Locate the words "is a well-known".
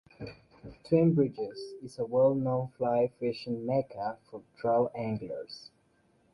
1.83-2.69